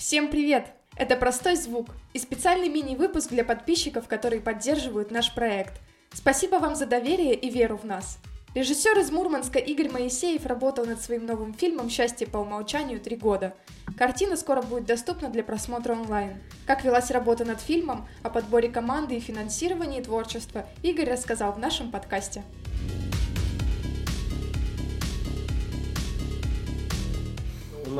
[0.00, 0.64] Всем привет!
[0.96, 5.78] Это «Простой звук» и специальный мини-выпуск для подписчиков, которые поддерживают наш проект.
[6.14, 8.18] Спасибо вам за доверие и веру в нас.
[8.54, 13.54] Режиссер из Мурманска Игорь Моисеев работал над своим новым фильмом «Счастье по умолчанию» три года.
[13.98, 16.40] Картина скоро будет доступна для просмотра онлайн.
[16.66, 21.90] Как велась работа над фильмом, о подборе команды и финансировании творчества Игорь рассказал в нашем
[21.90, 22.42] подкасте.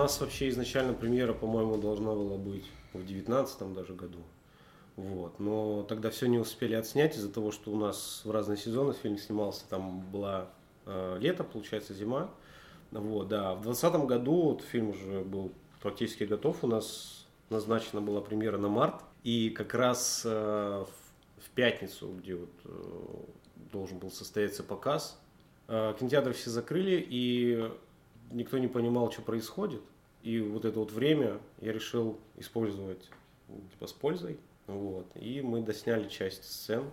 [0.01, 4.18] Нас вообще изначально премьера, по-моему, должна была быть в девятнадцатом даже году.
[4.96, 5.39] Вот.
[5.39, 9.18] Но тогда все не успели отснять из-за того, что у нас в разные сезоны фильм
[9.18, 9.64] снимался.
[9.68, 10.49] Там была
[10.86, 12.31] э, лето, получается, зима.
[12.91, 13.55] Вот, да.
[13.55, 16.64] В двадцатом году вот, фильм уже был практически готов.
[16.64, 19.03] У нас назначена была премьера на март.
[19.22, 23.17] И как раз э, в, в пятницу, где вот, э,
[23.72, 25.19] должен был состояться показ,
[25.69, 27.71] э, кинотеатры все закрыли, и
[28.30, 29.82] никто не понимал, что происходит.
[30.22, 33.08] И вот это вот время я решил использовать
[33.70, 34.38] типа, с пользой.
[34.66, 35.06] Вот.
[35.14, 36.84] И мы досняли часть сцен.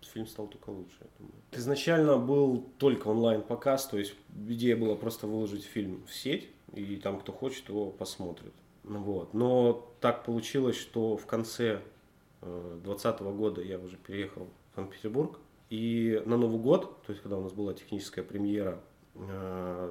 [0.00, 1.34] Фильм стал только лучше, я думаю.
[1.52, 4.14] Изначально был только онлайн-показ, то есть
[4.48, 8.54] идея была просто выложить фильм в сеть, и там кто хочет, его посмотрит.
[8.84, 9.34] Вот.
[9.34, 11.82] Но так получилось, что в конце
[12.40, 15.38] 2020 э, года я уже переехал в Санкт-Петербург.
[15.68, 18.80] И на Новый год, то есть когда у нас была техническая премьера,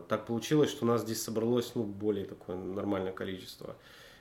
[0.08, 3.76] так получилось, что нас здесь собралось ну, более такое нормальное количество.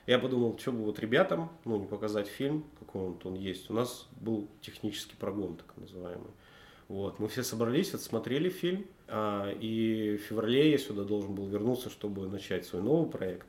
[0.05, 3.69] Я подумал, что бы вот ребятам, ну, не показать фильм, какой вот он есть.
[3.69, 6.31] У нас был технический прогон, так называемый.
[6.87, 11.89] Вот, мы все собрались, отсмотрели фильм, а, и в феврале я сюда должен был вернуться,
[11.89, 13.47] чтобы начать свой новый проект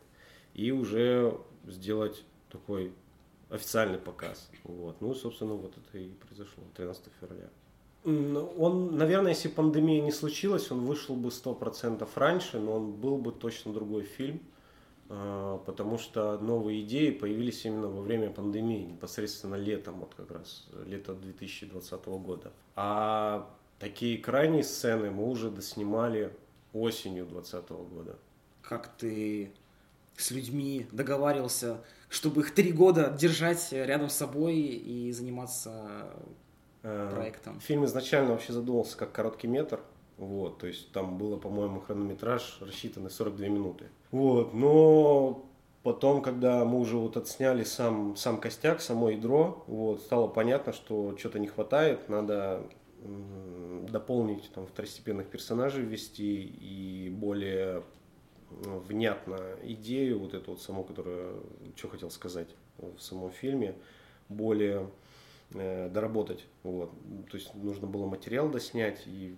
[0.55, 2.93] и уже сделать такой
[3.50, 4.50] официальный показ.
[4.65, 5.00] Вот.
[5.00, 7.48] Ну, собственно, вот это и произошло 13 февраля.
[8.04, 13.18] Он, наверное, если пандемия не случилась, он вышел бы сто процентов раньше, но он был
[13.18, 14.41] бы точно другой фильм,
[15.08, 20.69] а, потому что новые идеи появились именно во время пандемии, непосредственно летом, вот как раз,
[20.86, 22.52] лето 2020 года.
[22.76, 26.32] А такие крайние сцены мы уже доснимали
[26.72, 28.19] осенью 2020 года.
[28.62, 29.53] Как ты
[30.16, 36.12] с людьми договаривался, чтобы их три года держать рядом с собой и заниматься
[36.83, 37.61] проектом.
[37.61, 39.81] Фильм изначально вообще задумался как короткий метр.
[40.16, 43.87] Вот, то есть там было, по-моему, хронометраж рассчитанный 42 минуты.
[44.11, 45.49] Вот, но
[45.84, 51.17] потом, когда мы уже вот отсняли сам, сам костяк, само ядро, вот, стало понятно, что
[51.17, 52.62] что-то не хватает, надо
[53.88, 57.84] дополнить там второстепенных персонажей ввести и более
[58.50, 61.44] внятно идею вот эту вот саму, которую,
[61.77, 63.75] что хотел сказать в самом фильме,
[64.28, 64.87] более э,
[65.50, 66.44] доработать.
[66.62, 66.91] Вот.
[67.31, 69.36] То есть нужно было материал доснять и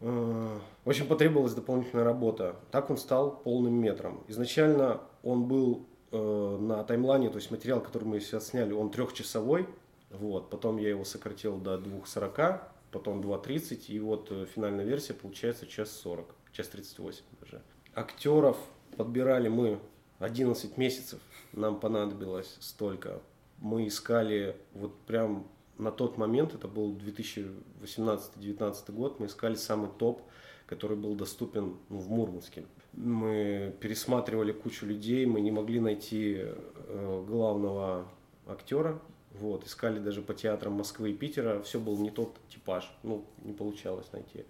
[0.00, 2.56] э, в общем, потребовалась дополнительная работа.
[2.70, 4.24] Так он стал полным метром.
[4.28, 9.66] Изначально он был э, на таймлайне, то есть материал, который мы сейчас сняли, он трехчасовой.
[10.10, 10.50] Вот.
[10.50, 12.60] Потом я его сократил до 2.40,
[12.92, 17.62] потом 2.30, и вот э, финальная версия получается час 40, час 38 даже.
[17.94, 18.58] Актеров
[18.96, 19.80] подбирали мы
[20.18, 21.20] 11 месяцев,
[21.52, 23.20] нам понадобилось столько
[23.60, 25.46] мы искали вот прям
[25.78, 30.22] на тот момент, это был 2018-2019 год, мы искали самый топ,
[30.66, 32.64] который был доступен ну, в Мурманске.
[32.94, 38.08] Мы пересматривали кучу людей, мы не могли найти э, главного
[38.46, 38.98] актера,
[39.38, 43.52] вот, искали даже по театрам Москвы и Питера, все был не тот типаж, ну, не
[43.52, 44.44] получалось найти.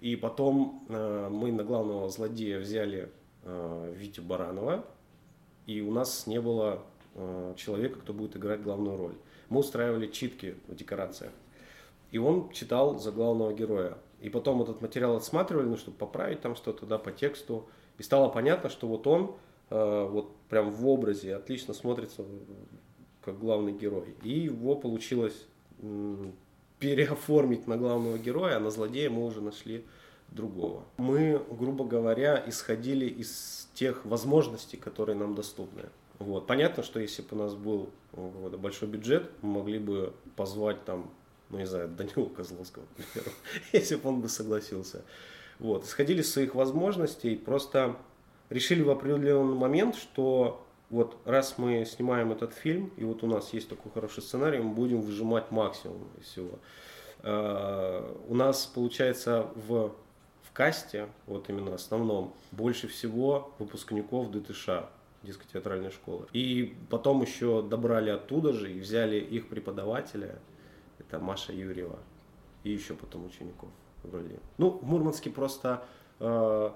[0.00, 3.10] И потом э, мы на главного злодея взяли
[3.42, 4.84] э, Витю Баранова,
[5.66, 6.84] и у нас не было
[7.56, 9.14] человека, кто будет играть главную роль.
[9.48, 11.32] Мы устраивали читки в декорациях.
[12.10, 13.98] И он читал за главного героя.
[14.20, 17.68] И потом этот материал отсматривали, ну, чтобы поправить там что-то, да, по тексту.
[17.98, 19.36] И стало понятно, что вот он,
[19.70, 22.24] э, вот прям в образе отлично смотрится
[23.24, 24.14] как главный герой.
[24.22, 25.46] И его получилось
[26.78, 29.84] переоформить на главного героя, а на злодея мы уже нашли
[30.30, 30.84] другого.
[30.96, 35.84] Мы, грубо говоря, исходили из тех возможностей, которые нам доступны.
[36.18, 36.46] Вот.
[36.46, 41.10] Понятно, что если бы у нас был вот, большой бюджет, мы могли бы позвать там,
[41.50, 43.32] ну не знаю, Данилу Козловского, например,
[43.72, 45.04] если бы он бы согласился.
[45.58, 45.84] Вот.
[45.84, 47.96] Исходили из своих возможностей, просто
[48.50, 53.52] решили в определенный момент, что вот раз мы снимаем этот фильм, и вот у нас
[53.52, 56.58] есть такой хороший сценарий, мы будем выжимать максимум из всего.
[57.20, 59.92] Uh, у нас получается в
[60.58, 64.70] касте, вот именно основном, больше всего выпускников ДТШ
[65.22, 66.26] детской театральной школы.
[66.32, 70.40] И потом еще добрали оттуда же и взяли их преподавателя,
[70.98, 72.00] это Маша Юрьева,
[72.64, 73.68] и еще потом учеников
[74.02, 74.40] вроде.
[74.58, 75.84] Ну, в Мурманске просто
[76.18, 76.70] э,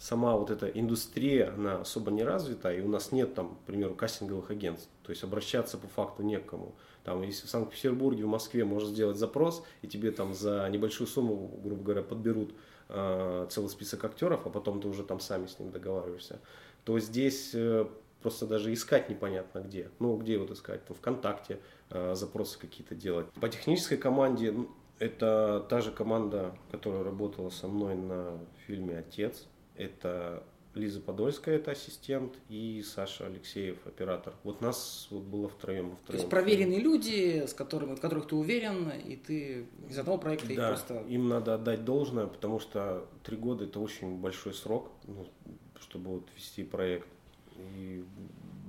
[0.00, 3.94] сама вот эта индустрия, она особо не развита, и у нас нет там, к примеру,
[3.94, 4.90] кастинговых агентств.
[5.04, 6.74] То есть обращаться по факту некому.
[7.04, 11.60] Там, если в Санкт-Петербурге, в Москве можешь сделать запрос, и тебе там за небольшую сумму,
[11.62, 12.52] грубо говоря, подберут
[12.88, 16.40] э, целый список актеров, а потом ты уже там сами с ним договариваешься,
[16.84, 17.86] то здесь э,
[18.22, 19.90] просто даже искать непонятно где.
[19.98, 20.84] Ну, где вот искать?
[20.86, 23.30] Там, ВКонтакте э, запросы какие-то делать.
[23.40, 24.54] По технической команде,
[24.98, 29.46] это та же команда, которая работала со мной на фильме «Отец».
[29.76, 30.42] Это
[30.78, 34.34] Лиза Подольская, это ассистент, и Саша Алексеев, оператор.
[34.44, 35.96] Вот нас вот было втроем.
[35.96, 40.18] втроем То есть проверенные люди, с которыми, в которых ты уверен, и ты из одного
[40.18, 41.02] проекта да, просто...
[41.08, 45.26] им надо отдать должное, потому что три года это очень большой срок, ну,
[45.80, 47.08] чтобы вот вести проект.
[47.76, 48.04] И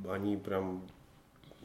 [0.07, 0.87] они прям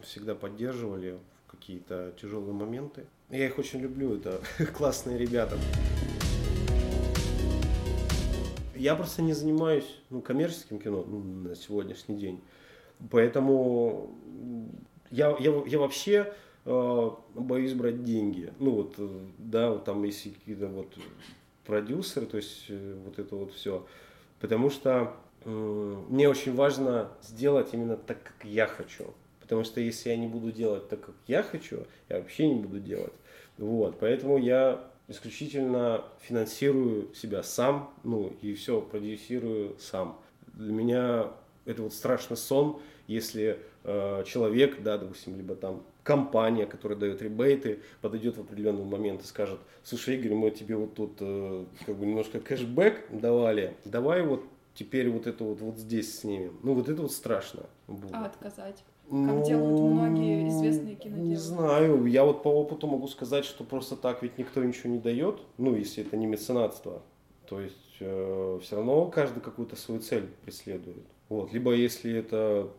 [0.03, 3.07] всегда поддерживали в какие-то тяжелые моменты.
[3.31, 4.41] Я их очень люблю, это
[4.77, 5.57] классные ребята.
[8.85, 12.43] Я просто не занимаюсь ну, коммерческим кино ну, на сегодняшний день.
[13.11, 14.15] Поэтому
[15.11, 16.35] я, я, я вообще
[16.67, 18.53] э, боюсь брать деньги.
[18.59, 19.09] Ну вот, э,
[19.39, 20.99] да, вот там есть какие-то вот
[21.65, 23.87] продюсеры, то есть э, вот это вот все.
[24.39, 25.17] Потому что
[25.47, 29.15] э, мне очень важно сделать именно так, как я хочу.
[29.41, 32.81] Потому что если я не буду делать так, как я хочу, я вообще не буду
[32.81, 33.15] делать.
[33.57, 40.19] Вот, поэтому я исключительно финансирую себя сам, ну и все продюсирую сам.
[40.55, 41.31] Для меня
[41.65, 47.81] это вот страшный сон, если э, человек, да, допустим, либо там компания, которая дает ребейты,
[48.01, 52.07] подойдет в определенный момент и скажет, слушай, Игорь, мы тебе вот тут э, как бы
[52.07, 56.59] немножко кэшбэк давали, давай вот теперь вот это вот, вот здесь снимем.
[56.63, 57.65] Ну вот это вот страшно.
[57.87, 58.15] Будет.
[58.15, 58.85] А отказать?
[59.11, 61.29] Как ну, делают многие известные киноделы.
[61.29, 62.07] Не знаю.
[62.07, 65.41] Я вот по опыту могу сказать, что просто так ведь никто ничего не дает.
[65.59, 67.03] Ну, если это не меценатство.
[67.47, 71.05] То есть э, все равно каждый какую-то свою цель преследует.
[71.29, 71.53] Вот.
[71.53, 72.71] Либо если это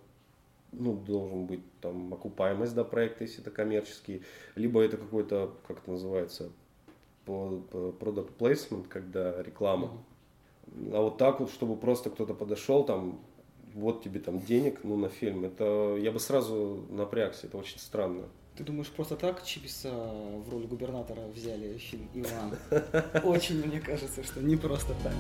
[0.72, 4.24] ну, должен быть там окупаемость до проекта, если это коммерческий,
[4.56, 6.52] либо это какой-то, как это называется,
[7.26, 9.92] product placement, когда реклама.
[10.68, 10.96] Mm-hmm.
[10.96, 13.20] А вот так вот, чтобы просто кто-то подошел, там,
[13.76, 18.24] вот тебе там денег, ну, на фильм, это я бы сразу напрягся, это очень странно.
[18.58, 22.58] Ты думаешь, просто так Чиписа в роли губернатора взяли фильм «Иван»?
[23.26, 25.14] Очень мне кажется, что не просто так.